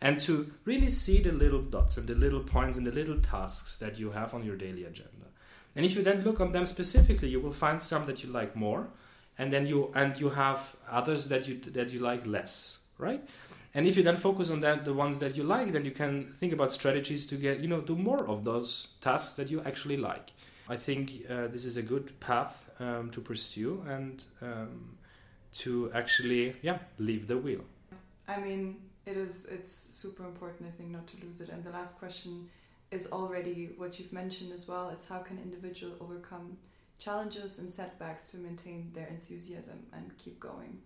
and 0.00 0.20
to 0.20 0.52
really 0.64 0.90
see 0.90 1.20
the 1.20 1.32
little 1.32 1.62
dots 1.62 1.96
and 1.96 2.08
the 2.08 2.14
little 2.14 2.40
points 2.40 2.76
and 2.76 2.86
the 2.86 2.92
little 2.92 3.18
tasks 3.18 3.78
that 3.78 3.98
you 3.98 4.10
have 4.10 4.34
on 4.34 4.44
your 4.44 4.56
daily 4.56 4.84
agenda 4.84 5.26
and 5.76 5.86
if 5.86 5.94
you 5.94 6.02
then 6.02 6.22
look 6.22 6.40
on 6.40 6.50
them 6.50 6.66
specifically 6.66 7.28
you 7.28 7.40
will 7.40 7.52
find 7.52 7.80
some 7.80 8.06
that 8.06 8.24
you 8.24 8.30
like 8.30 8.56
more 8.56 8.88
and 9.38 9.52
then 9.52 9.66
you 9.66 9.90
and 9.94 10.18
you 10.20 10.30
have 10.30 10.76
others 10.90 11.28
that 11.28 11.48
you 11.48 11.58
that 11.72 11.92
you 11.92 12.00
like 12.00 12.26
less 12.26 12.78
right? 12.98 13.22
And 13.74 13.86
if 13.86 13.96
you 13.96 14.02
then 14.02 14.16
focus 14.16 14.50
on 14.50 14.60
that 14.60 14.84
the 14.84 14.92
ones 14.92 15.18
that 15.20 15.36
you 15.36 15.44
like 15.44 15.72
then 15.72 15.84
you 15.84 15.92
can 15.92 16.28
think 16.28 16.52
about 16.52 16.72
strategies 16.72 17.26
to 17.28 17.36
get 17.36 17.60
you 17.60 17.68
know 17.68 17.80
do 17.80 17.96
more 17.96 18.28
of 18.28 18.44
those 18.44 18.88
tasks 19.00 19.34
that 19.34 19.50
you 19.50 19.62
actually 19.64 19.96
like. 19.96 20.32
I 20.68 20.76
think 20.76 21.12
uh, 21.30 21.46
this 21.46 21.64
is 21.64 21.76
a 21.78 21.82
good 21.82 22.18
path 22.20 22.68
um, 22.78 23.10
to 23.10 23.20
pursue 23.20 23.82
and 23.88 24.22
um, 24.42 24.98
to 25.54 25.90
actually 25.94 26.56
yeah 26.62 26.78
leave 26.98 27.26
the 27.28 27.38
wheel. 27.38 27.64
I 28.26 28.40
mean 28.40 28.76
it 29.06 29.16
is 29.16 29.46
it's 29.50 29.74
super 29.94 30.24
important 30.26 30.68
i 30.68 30.70
think 30.70 30.90
not 30.90 31.06
to 31.06 31.16
lose 31.24 31.40
it. 31.40 31.48
And 31.48 31.64
the 31.64 31.70
last 31.70 31.98
question 31.98 32.48
is 32.90 33.06
already 33.12 33.70
what 33.76 33.98
you've 33.98 34.12
mentioned 34.12 34.52
as 34.52 34.66
well. 34.66 34.90
It's 34.90 35.06
how 35.06 35.18
can 35.18 35.38
individual 35.38 35.92
overcome 36.00 36.56
challenges 36.98 37.58
and 37.58 37.72
setbacks 37.72 38.30
to 38.30 38.38
maintain 38.38 38.90
their 38.94 39.06
enthusiasm 39.06 39.86
and 39.92 40.16
keep 40.18 40.40
going. 40.40 40.78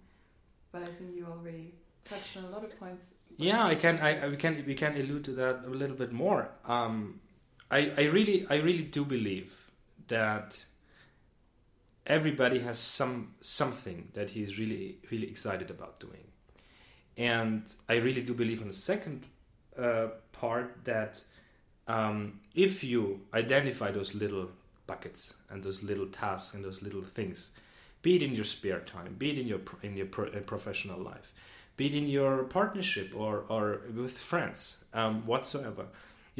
But 0.70 0.82
I 0.82 0.86
think 0.86 1.16
you 1.16 1.26
already 1.26 1.74
touched 2.04 2.36
on 2.36 2.44
a 2.44 2.50
lot 2.50 2.64
of 2.64 2.78
points. 2.78 3.06
Yeah, 3.36 3.64
I 3.64 3.74
can. 3.74 3.98
I, 3.98 4.28
we 4.28 4.36
can. 4.36 4.64
We 4.66 4.74
can 4.74 4.94
allude 4.94 5.24
to 5.24 5.32
that 5.32 5.64
a 5.66 5.70
little 5.70 5.96
bit 5.96 6.12
more. 6.12 6.50
Um, 6.66 7.20
I, 7.70 7.92
I 7.96 8.04
really, 8.04 8.46
I 8.50 8.56
really 8.56 8.82
do 8.82 9.04
believe 9.04 9.70
that 10.08 10.64
everybody 12.06 12.58
has 12.58 12.78
some 12.78 13.34
something 13.40 14.08
that 14.12 14.30
he's 14.30 14.58
really, 14.58 14.98
really 15.10 15.28
excited 15.28 15.70
about 15.70 15.98
doing, 15.98 16.24
and 17.16 17.72
I 17.88 17.94
really 17.96 18.22
do 18.22 18.34
believe 18.34 18.60
in 18.60 18.68
the 18.68 18.74
second 18.74 19.24
uh, 19.78 20.08
part 20.32 20.84
that 20.84 21.24
um, 21.88 22.40
if 22.54 22.84
you 22.84 23.20
identify 23.32 23.90
those 23.90 24.14
little 24.14 24.50
buckets 24.92 25.22
and 25.50 25.62
those 25.62 25.82
little 25.82 26.08
tasks 26.22 26.54
and 26.54 26.62
those 26.64 26.82
little 26.82 27.06
things. 27.18 27.38
Be 28.02 28.16
it 28.16 28.22
in 28.22 28.34
your 28.34 28.48
spare 28.56 28.80
time 28.80 29.14
be 29.22 29.28
it 29.32 29.38
in 29.42 29.46
your 29.52 29.62
in 29.82 29.92
your 29.96 30.10
pro, 30.14 30.24
professional 30.54 31.00
life 31.12 31.28
be 31.78 31.86
it 31.90 31.94
in 32.00 32.06
your 32.18 32.32
partnership 32.58 33.08
or 33.22 33.34
or 33.54 33.64
with 34.00 34.16
friends 34.30 34.84
um, 35.00 35.14
whatsoever. 35.30 35.84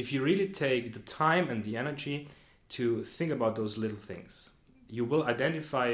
If 0.02 0.06
you 0.12 0.18
really 0.30 0.48
take 0.48 0.92
the 0.96 1.04
time 1.22 1.44
and 1.52 1.60
the 1.64 1.76
energy 1.84 2.16
to 2.76 2.84
think 3.16 3.30
about 3.30 3.52
those 3.60 3.74
little 3.84 4.02
things 4.12 4.50
you 4.98 5.04
will 5.10 5.24
identify 5.34 5.90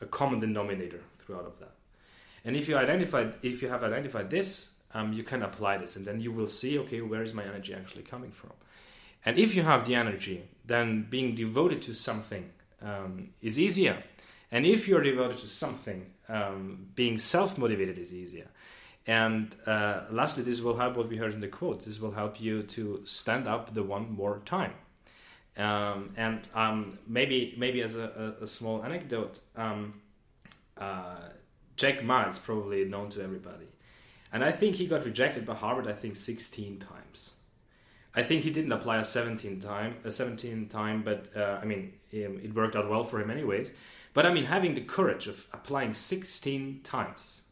a 0.00 0.06
common 0.18 0.38
denominator 0.46 1.02
throughout 1.18 1.46
of 1.52 1.58
that. 1.62 1.74
And 2.44 2.56
if 2.60 2.64
you 2.68 2.76
identify 2.86 3.22
if 3.42 3.56
you 3.62 3.68
have 3.74 3.82
identified 3.90 4.28
this 4.30 4.50
um, 4.96 5.12
you 5.18 5.24
can 5.30 5.42
apply 5.42 5.74
this 5.82 5.96
and 5.96 6.04
then 6.06 6.18
you 6.24 6.32
will 6.38 6.50
see 6.60 6.72
okay 6.82 7.00
where 7.10 7.22
is 7.28 7.34
my 7.40 7.44
energy 7.52 7.72
actually 7.80 8.04
coming 8.14 8.32
from? 8.40 8.54
And 9.24 9.38
if 9.38 9.54
you 9.54 9.62
have 9.62 9.86
the 9.86 9.94
energy, 10.04 10.36
then 10.70 11.06
being 11.10 11.34
devoted 11.34 11.82
to 11.82 11.94
something 11.94 12.48
um, 12.80 13.30
is 13.42 13.58
easier. 13.58 14.02
And 14.52 14.64
if 14.64 14.86
you're 14.86 15.02
devoted 15.02 15.38
to 15.38 15.48
something, 15.48 16.06
um, 16.28 16.86
being 16.94 17.18
self 17.18 17.58
motivated 17.58 17.98
is 17.98 18.14
easier. 18.14 18.48
And 19.06 19.54
uh, 19.66 20.02
lastly, 20.10 20.44
this 20.44 20.60
will 20.60 20.76
help 20.76 20.96
what 20.96 21.08
we 21.08 21.16
heard 21.16 21.34
in 21.34 21.40
the 21.40 21.48
quote. 21.48 21.84
This 21.84 21.98
will 22.00 22.12
help 22.12 22.40
you 22.40 22.62
to 22.62 23.00
stand 23.04 23.48
up 23.48 23.74
the 23.74 23.82
one 23.82 24.12
more 24.12 24.40
time. 24.44 24.74
Um, 25.56 26.10
and 26.16 26.46
um, 26.54 26.98
maybe, 27.06 27.54
maybe 27.58 27.82
as 27.82 27.96
a, 27.96 28.36
a, 28.40 28.44
a 28.44 28.46
small 28.46 28.84
anecdote, 28.84 29.40
um, 29.56 30.00
uh, 30.78 31.16
Jack 31.76 32.04
Ma 32.04 32.28
is 32.28 32.38
probably 32.38 32.84
known 32.84 33.10
to 33.10 33.22
everybody, 33.22 33.66
and 34.32 34.44
I 34.44 34.52
think 34.52 34.76
he 34.76 34.86
got 34.86 35.04
rejected 35.04 35.44
by 35.44 35.54
Harvard. 35.54 35.88
I 35.88 35.92
think 35.92 36.14
16 36.16 36.78
times. 36.78 37.39
I 38.14 38.22
think 38.22 38.42
he 38.42 38.50
didn't 38.50 38.72
apply 38.72 38.98
a 38.98 39.04
17 39.04 39.60
time, 39.60 39.96
a 40.04 40.10
17 40.10 40.68
time, 40.68 41.02
but 41.02 41.28
uh, 41.36 41.58
I 41.62 41.64
mean, 41.64 41.92
um, 42.14 42.40
it 42.42 42.54
worked 42.54 42.74
out 42.74 42.90
well 42.90 43.04
for 43.04 43.20
him 43.20 43.30
anyways. 43.30 43.72
But 44.12 44.26
I 44.26 44.32
mean, 44.32 44.44
having 44.44 44.74
the 44.74 44.80
courage 44.80 45.28
of 45.28 45.46
applying 45.52 45.94
16 45.94 46.80
times, 46.82 47.42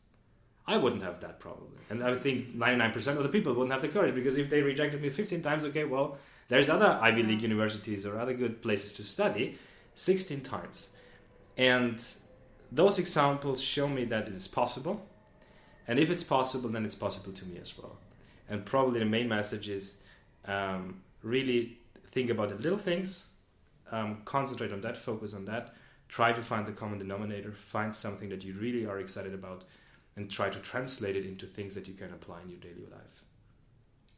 I 0.66 0.76
wouldn't 0.76 1.02
have 1.02 1.20
that 1.20 1.38
probably. 1.38 1.78
And 1.88 2.02
I 2.02 2.14
think 2.14 2.56
99% 2.56 3.16
of 3.16 3.22
the 3.22 3.28
people 3.28 3.54
wouldn't 3.54 3.72
have 3.72 3.82
the 3.82 3.88
courage 3.88 4.14
because 4.14 4.36
if 4.36 4.50
they 4.50 4.60
rejected 4.60 5.00
me 5.00 5.10
15 5.10 5.42
times, 5.42 5.64
okay, 5.64 5.84
well, 5.84 6.18
there's 6.48 6.68
other 6.68 6.98
Ivy 7.00 7.22
League 7.22 7.42
universities 7.42 8.04
or 8.04 8.18
other 8.18 8.34
good 8.34 8.60
places 8.60 8.92
to 8.94 9.04
study 9.04 9.58
16 9.94 10.40
times. 10.40 10.90
And 11.56 12.04
those 12.72 12.98
examples 12.98 13.62
show 13.62 13.88
me 13.88 14.04
that 14.06 14.28
it 14.28 14.34
is 14.34 14.48
possible. 14.48 15.06
And 15.86 15.98
if 15.98 16.10
it's 16.10 16.24
possible, 16.24 16.68
then 16.68 16.84
it's 16.84 16.94
possible 16.94 17.32
to 17.32 17.44
me 17.46 17.58
as 17.60 17.78
well. 17.78 17.96
And 18.48 18.64
probably 18.64 19.00
the 19.00 19.06
main 19.06 19.28
message 19.28 19.68
is 19.68 19.98
um, 20.46 21.00
really 21.22 21.78
think 22.06 22.30
about 22.30 22.48
the 22.48 22.54
little 22.56 22.78
things, 22.78 23.28
um, 23.90 24.22
concentrate 24.24 24.72
on 24.72 24.80
that, 24.82 24.96
focus 24.96 25.34
on 25.34 25.44
that, 25.46 25.74
try 26.08 26.32
to 26.32 26.42
find 26.42 26.66
the 26.66 26.72
common 26.72 26.98
denominator, 26.98 27.52
find 27.52 27.94
something 27.94 28.28
that 28.28 28.44
you 28.44 28.54
really 28.54 28.86
are 28.86 28.98
excited 28.98 29.34
about, 29.34 29.64
and 30.16 30.30
try 30.30 30.48
to 30.48 30.58
translate 30.60 31.16
it 31.16 31.24
into 31.24 31.46
things 31.46 31.74
that 31.74 31.86
you 31.86 31.94
can 31.94 32.12
apply 32.12 32.42
in 32.42 32.50
your 32.50 32.58
daily 32.58 32.86
life. 32.90 33.24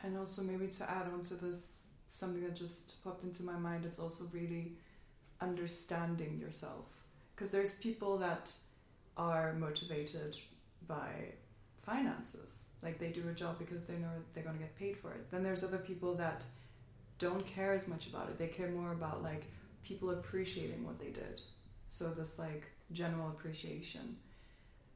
And 0.03 0.17
also, 0.17 0.43
maybe 0.43 0.69
to 0.69 0.91
add 0.91 1.07
on 1.13 1.23
to 1.25 1.35
this, 1.35 1.87
something 2.09 2.43
that 2.43 2.57
just 2.57 3.03
popped 3.05 3.23
into 3.25 3.43
my 3.43 3.59
mind, 3.59 3.85
it's 3.85 3.99
also 3.99 4.25
really 4.33 4.73
understanding 5.41 6.39
yourself. 6.39 6.87
Because 7.35 7.51
there's 7.51 7.75
people 7.75 8.19
that 8.19 8.57
are 9.17 9.53
motivated 9.55 10.37
by 10.87 11.11
finances 11.83 12.65
like 12.83 12.99
they 12.99 13.09
do 13.09 13.29
a 13.29 13.33
job 13.33 13.59
because 13.59 13.85
they 13.85 13.97
know 13.97 14.09
they're 14.33 14.43
going 14.43 14.57
to 14.57 14.63
get 14.63 14.77
paid 14.77 14.97
for 14.97 15.13
it. 15.13 15.31
Then 15.31 15.43
there's 15.43 15.65
other 15.65 15.79
people 15.79 16.15
that 16.15 16.45
don't 17.19 17.47
care 17.47 17.73
as 17.75 17.87
much 17.89 18.07
about 18.07 18.29
it. 18.29 18.39
They 18.39 18.47
care 18.47 18.71
more 18.71 18.93
about 18.93 19.23
like 19.23 19.45
people 19.85 20.11
appreciating 20.11 20.85
what 20.85 20.99
they 20.99 21.11
did. 21.11 21.43
So 21.89 22.11
this 22.11 22.39
like 22.39 22.71
general 22.93 23.29
appreciation. 23.29 24.17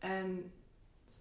And 0.02 0.50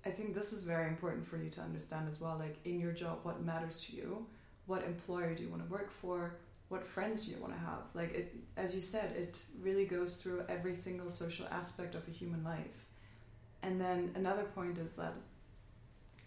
i 0.06 0.10
think 0.10 0.34
this 0.34 0.54
is 0.54 0.64
very 0.64 0.88
important 0.88 1.28
for 1.28 1.38
you 1.38 1.50
to 1.52 1.62
understand 1.62 2.08
as 2.08 2.20
well 2.20 2.38
like 2.40 2.58
in 2.66 2.80
your 2.80 2.94
job 2.94 3.20
what 3.22 3.44
matters 3.44 3.80
to 3.82 3.96
you 3.96 4.26
what 4.66 4.84
employer 4.86 5.36
do 5.36 5.44
you 5.44 5.50
want 5.50 5.64
to 5.64 5.72
work 5.72 5.92
for 5.92 6.36
what 6.74 6.88
friends 6.88 7.26
do 7.26 7.32
you 7.32 7.38
want 7.38 7.54
to 7.54 7.60
have? 7.60 7.84
Like 7.94 8.14
it 8.16 8.36
as 8.58 8.74
you 8.74 8.82
said 8.82 9.16
it 9.16 9.38
really 9.62 9.86
goes 9.86 10.16
through 10.16 10.44
every 10.50 10.74
single 10.74 11.10
social 11.10 11.46
aspect 11.52 11.94
of 11.94 12.08
a 12.08 12.12
human 12.12 12.44
life. 12.44 12.86
And 13.62 13.80
then 13.80 14.12
another 14.16 14.44
point 14.44 14.80
is 14.80 14.94
that 14.94 15.16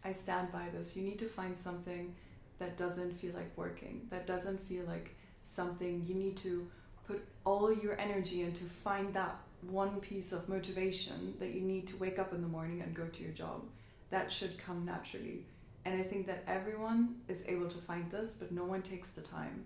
I 0.07 0.13
stand 0.13 0.53
by 0.53 0.69
this. 0.73 0.97
You 0.97 1.03
need 1.03 1.19
to 1.19 1.27
find 1.27 1.59
something 1.59 2.15
that 2.61 2.79
doesn't 2.79 3.19
feel 3.19 3.35
like 3.35 3.51
working, 3.57 4.07
that 4.11 4.27
doesn't 4.27 4.61
feel 4.69 4.85
like 4.85 5.17
something 5.41 6.05
you 6.07 6.15
need 6.15 6.37
to 6.39 6.69
put 7.09 7.27
all 7.45 7.73
your 7.75 7.99
energy 8.01 8.43
into 8.43 8.65
find 8.65 9.13
that 9.15 9.37
one 9.63 10.01
piece 10.01 10.31
of 10.33 10.49
motivation 10.49 11.35
that 11.41 11.55
you 11.55 11.61
need 11.61 11.89
to 11.89 11.97
wake 11.97 12.21
up 12.21 12.33
in 12.33 12.41
the 12.41 12.47
morning 12.49 12.83
and 12.83 12.95
go 12.95 13.07
to 13.07 13.23
your 13.23 13.33
job. 13.33 13.65
That 14.11 14.31
should 14.31 14.59
come 14.59 14.85
naturally. 14.85 15.45
And 15.85 16.01
I 16.01 16.05
think 16.05 16.27
that 16.29 16.45
everyone 16.47 17.17
is 17.27 17.45
able 17.47 17.69
to 17.69 17.79
find 17.79 18.09
this, 18.11 18.37
but 18.39 18.53
no 18.53 18.65
one 18.65 18.83
takes 18.83 19.09
the 19.09 19.23
time. 19.23 19.65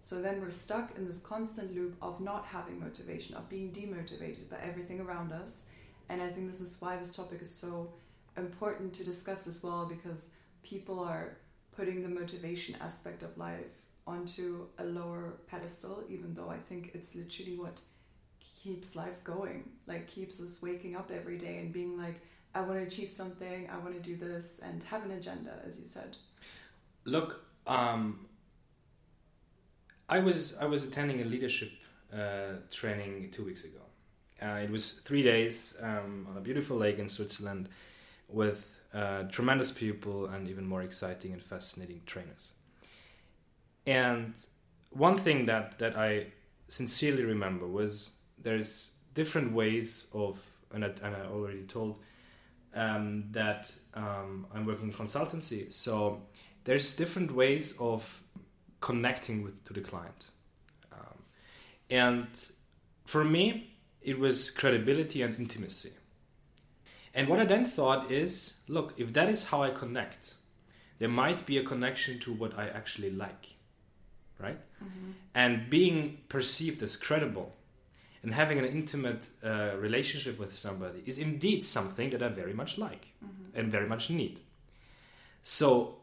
So 0.00 0.22
then 0.22 0.40
we're 0.40 0.52
stuck 0.52 0.96
in 0.96 1.06
this 1.06 1.20
constant 1.20 1.74
loop 1.74 1.96
of 2.00 2.20
not 2.20 2.46
having 2.46 2.80
motivation, 2.80 3.36
of 3.36 3.48
being 3.50 3.70
demotivated 3.72 4.48
by 4.50 4.56
everything 4.62 5.00
around 5.00 5.32
us. 5.32 5.64
And 6.08 6.22
I 6.22 6.28
think 6.28 6.50
this 6.50 6.60
is 6.60 6.80
why 6.80 6.96
this 6.96 7.14
topic 7.14 7.42
is 7.42 7.54
so 7.54 7.92
important 8.36 8.94
to 8.94 9.04
discuss 9.04 9.46
as 9.46 9.62
well 9.62 9.86
because 9.86 10.26
people 10.62 11.00
are 11.00 11.36
putting 11.76 12.02
the 12.02 12.08
motivation 12.08 12.76
aspect 12.80 13.22
of 13.22 13.36
life 13.36 13.70
onto 14.06 14.66
a 14.78 14.84
lower 14.84 15.34
pedestal, 15.46 16.02
even 16.08 16.34
though 16.34 16.48
I 16.48 16.58
think 16.58 16.90
it's 16.94 17.14
literally 17.14 17.56
what 17.56 17.82
keeps 18.62 18.94
life 18.94 19.22
going, 19.24 19.70
like 19.86 20.06
keeps 20.06 20.40
us 20.40 20.60
waking 20.62 20.96
up 20.96 21.10
every 21.12 21.38
day 21.38 21.58
and 21.58 21.72
being 21.72 21.96
like, 21.96 22.20
I 22.54 22.60
want 22.60 22.74
to 22.80 22.86
achieve 22.86 23.08
something, 23.08 23.68
I 23.72 23.78
want 23.78 23.94
to 23.94 24.00
do 24.00 24.16
this, 24.16 24.60
and 24.62 24.84
have 24.84 25.04
an 25.04 25.12
agenda, 25.12 25.54
as 25.66 25.78
you 25.80 25.86
said. 25.86 26.16
Look, 27.04 27.44
um, 27.66 28.26
I 30.08 30.18
was 30.18 30.56
I 30.58 30.66
was 30.66 30.84
attending 30.84 31.22
a 31.22 31.24
leadership 31.24 31.70
uh, 32.12 32.58
training 32.70 33.30
two 33.30 33.44
weeks 33.44 33.64
ago. 33.64 33.80
Uh, 34.42 34.58
it 34.58 34.70
was 34.70 34.92
three 34.92 35.22
days 35.22 35.76
um, 35.80 36.26
on 36.28 36.36
a 36.36 36.40
beautiful 36.40 36.76
lake 36.76 36.98
in 36.98 37.08
Switzerland 37.08 37.68
with 38.32 38.78
uh, 38.94 39.24
tremendous 39.24 39.70
people 39.70 40.26
and 40.26 40.48
even 40.48 40.66
more 40.66 40.82
exciting 40.82 41.32
and 41.32 41.42
fascinating 41.42 42.02
trainers. 42.06 42.54
And 43.86 44.34
one 44.90 45.16
thing 45.16 45.46
that, 45.46 45.78
that 45.78 45.96
I 45.96 46.26
sincerely 46.68 47.24
remember 47.24 47.66
was 47.66 48.12
there's 48.38 48.92
different 49.14 49.52
ways 49.52 50.08
of, 50.12 50.44
and 50.72 50.84
I, 50.84 50.88
and 51.02 51.16
I 51.16 51.26
already 51.26 51.62
told 51.62 51.98
um, 52.74 53.24
that 53.32 53.72
um, 53.94 54.46
I'm 54.54 54.66
working 54.66 54.88
in 54.88 54.94
consultancy. 54.94 55.72
So 55.72 56.22
there's 56.64 56.96
different 56.96 57.34
ways 57.34 57.76
of 57.78 58.22
connecting 58.80 59.42
with 59.42 59.64
to 59.64 59.72
the 59.72 59.80
client. 59.80 60.28
Um, 60.92 61.18
and 61.90 62.26
for 63.04 63.24
me, 63.24 63.74
it 64.00 64.18
was 64.18 64.50
credibility 64.50 65.22
and 65.22 65.38
intimacy. 65.38 65.92
And 67.14 67.28
what 67.28 67.40
I 67.40 67.44
then 67.44 67.64
thought 67.64 68.10
is 68.10 68.54
look, 68.68 68.94
if 68.96 69.12
that 69.12 69.28
is 69.28 69.44
how 69.44 69.62
I 69.62 69.70
connect, 69.70 70.34
there 70.98 71.08
might 71.08 71.44
be 71.46 71.58
a 71.58 71.64
connection 71.64 72.18
to 72.20 72.32
what 72.32 72.58
I 72.58 72.68
actually 72.68 73.10
like, 73.10 73.54
right? 74.38 74.58
Mm-hmm. 74.82 75.10
And 75.34 75.68
being 75.68 76.18
perceived 76.28 76.82
as 76.82 76.96
credible 76.96 77.52
and 78.22 78.32
having 78.32 78.58
an 78.58 78.64
intimate 78.64 79.28
uh, 79.44 79.76
relationship 79.78 80.38
with 80.38 80.56
somebody 80.56 81.02
is 81.04 81.18
indeed 81.18 81.64
something 81.64 82.10
that 82.10 82.22
I 82.22 82.28
very 82.28 82.54
much 82.54 82.78
like 82.78 83.12
mm-hmm. 83.24 83.58
and 83.58 83.70
very 83.70 83.88
much 83.88 84.10
need. 84.10 84.40
So, 85.42 85.96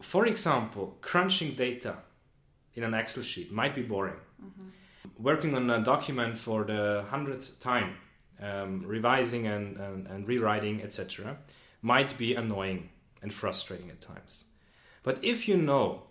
for 0.00 0.26
example, 0.26 0.96
crunching 1.00 1.54
data 1.54 1.96
in 2.74 2.84
an 2.84 2.94
Excel 2.94 3.24
sheet 3.24 3.50
might 3.50 3.74
be 3.74 3.82
boring. 3.82 4.20
Mm-hmm. 4.40 4.68
Working 5.18 5.54
on 5.56 5.68
a 5.70 5.82
document 5.82 6.38
for 6.38 6.64
the 6.64 7.04
hundredth 7.10 7.58
time, 7.58 7.96
um, 8.40 8.82
revising 8.86 9.46
and, 9.46 9.76
and, 9.76 10.06
and 10.06 10.28
rewriting, 10.28 10.82
etc., 10.82 11.38
might 11.82 12.16
be 12.18 12.34
annoying 12.34 12.90
and 13.22 13.32
frustrating 13.32 13.90
at 13.90 14.00
times. 14.00 14.44
But 15.02 15.24
if 15.24 15.48
you 15.48 15.56
know 15.56 16.02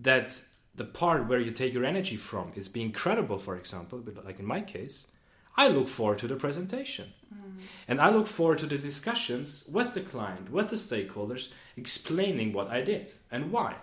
that 0.00 0.40
the 0.74 0.84
part 0.84 1.26
where 1.26 1.40
you 1.40 1.50
take 1.50 1.74
your 1.74 1.84
energy 1.84 2.16
from 2.16 2.52
is 2.54 2.68
being 2.68 2.92
credible, 2.92 3.38
for 3.38 3.56
example, 3.56 3.98
but 3.98 4.24
like 4.24 4.38
in 4.38 4.46
my 4.46 4.60
case, 4.60 5.08
I 5.56 5.68
look 5.68 5.88
forward 5.88 6.18
to 6.18 6.28
the 6.28 6.36
presentation. 6.36 7.12
Mm-hmm. 7.34 7.58
And 7.88 8.00
I 8.00 8.10
look 8.10 8.28
forward 8.28 8.58
to 8.58 8.66
the 8.66 8.78
discussions 8.78 9.68
with 9.70 9.92
the 9.94 10.00
client, 10.00 10.50
with 10.52 10.68
the 10.68 10.76
stakeholders, 10.76 11.50
explaining 11.76 12.52
what 12.52 12.68
I 12.68 12.80
did 12.80 13.12
and 13.30 13.50
why, 13.50 13.74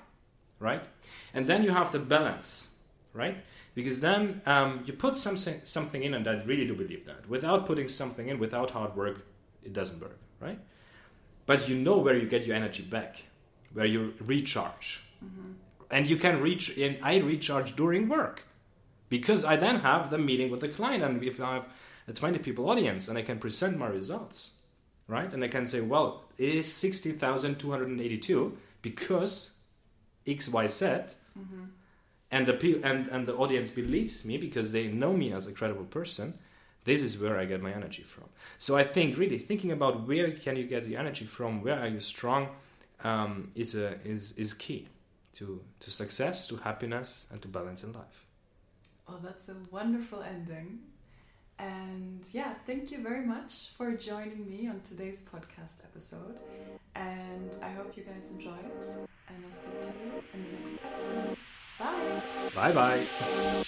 right? 0.60 0.84
And 1.34 1.48
then 1.48 1.64
you 1.64 1.72
have 1.72 1.92
the 1.92 2.00
balance, 2.00 2.70
right? 3.14 3.38
Because 3.76 4.00
then 4.00 4.42
um, 4.46 4.84
you 4.86 4.94
put 4.94 5.18
something 5.18 5.60
something 5.66 6.02
in, 6.02 6.14
and 6.14 6.26
I 6.28 6.42
really 6.44 6.66
do 6.66 6.74
believe 6.74 7.06
that. 7.06 7.28
Without 7.28 7.66
putting 7.66 7.90
something 7.90 8.30
in, 8.30 8.40
without 8.40 8.72
hard 8.72 8.96
work, 8.96 9.28
it 9.64 9.74
doesn't 9.74 10.02
work, 10.02 10.18
right? 10.40 10.58
But 11.46 11.68
you 11.68 11.76
know 11.76 11.98
where 11.98 12.18
you 12.18 12.26
get 12.26 12.46
your 12.46 12.56
energy 12.56 12.84
back, 12.84 13.26
where 13.74 13.86
you 13.86 14.14
recharge, 14.22 15.02
mm-hmm. 15.24 15.52
and 15.92 16.08
you 16.08 16.16
can 16.16 16.42
reach. 16.42 16.78
And 16.78 16.98
I 17.04 17.18
recharge 17.18 17.76
during 17.76 18.08
work, 18.08 18.46
because 19.10 19.44
I 19.44 19.58
then 19.58 19.82
have 19.82 20.10
the 20.10 20.20
meeting 20.20 20.50
with 20.50 20.62
the 20.62 20.70
client, 20.70 21.04
and 21.04 21.22
if 21.22 21.42
I 21.42 21.56
have 21.56 21.68
a 22.08 22.14
twenty 22.14 22.40
people 22.40 22.70
audience, 22.70 23.10
and 23.10 23.18
I 23.18 23.24
can 23.24 23.40
present 23.40 23.78
my 23.78 23.88
results, 23.88 24.54
right? 25.10 25.34
And 25.34 25.44
I 25.44 25.50
can 25.50 25.66
say, 25.66 25.82
well, 25.82 26.24
it 26.38 26.56
is 26.56 26.74
sixty 26.74 27.12
thousand 27.12 27.60
two 27.60 27.72
hundred 27.72 27.90
and 27.90 28.00
eighty-two 28.00 28.58
because 28.82 29.58
X 30.26 30.48
Y 30.48 30.68
Z. 30.68 30.86
Mm-hmm 30.86 31.66
and 32.32 32.48
the 32.48 32.82
and 32.84 33.08
and 33.10 33.28
the 33.28 33.36
audience 33.36 33.70
believes 33.70 34.26
me 34.26 34.38
because 34.38 34.72
they 34.72 34.88
know 34.88 35.14
me 35.14 35.32
as 35.32 35.48
a 35.48 35.52
credible 35.54 35.86
person. 35.86 36.38
This 36.84 37.02
is 37.02 37.18
where 37.18 37.40
i 37.40 37.46
get 37.46 37.62
my 37.62 37.72
energy 37.72 38.04
from. 38.04 38.26
So 38.58 38.76
i 38.78 38.84
think 38.84 39.18
really 39.18 39.38
thinking 39.38 39.72
about 39.72 40.08
where 40.08 40.32
can 40.32 40.56
you 40.56 40.66
get 40.66 40.86
the 40.86 40.96
energy 40.96 41.26
from 41.26 41.62
where 41.62 41.80
are 41.80 41.88
you 41.88 42.00
strong 42.00 42.50
um, 43.04 43.52
is 43.56 43.76
a 43.76 44.00
is 44.04 44.34
is 44.34 44.54
key 44.54 44.88
to 45.36 45.62
to 45.80 45.92
success 45.92 46.48
to 46.48 46.58
happiness 46.58 47.28
and 47.32 47.42
to 47.42 47.48
balance 47.48 47.84
in 47.84 47.94
life. 47.94 48.26
Oh 49.08 49.20
that's 49.24 49.50
a 49.50 49.56
wonderful 49.72 50.22
ending. 50.22 50.80
And 51.60 52.26
yeah 52.34 52.54
thank 52.66 52.92
you 52.92 53.00
very 53.02 53.26
much 53.26 53.70
for 53.78 53.96
joining 53.96 54.50
me 54.50 54.68
on 54.68 54.82
today's 54.82 55.22
podcast 55.34 55.76
episode. 55.84 56.40
And 56.96 57.52
i 57.62 57.70
hope 57.70 57.96
you 57.98 58.04
guys 58.04 58.32
enjoy 58.32 58.58
it. 58.70 59.08
And 59.30 59.38
i'll 59.46 59.56
speak 59.60 59.82
to 59.82 59.88
you 59.88 60.24
in 60.34 60.40
the 60.44 60.70
next 60.70 60.86
episode 60.86 61.38
Bye. 61.80 62.22
Bye 62.54 62.74
bye. 62.74 63.62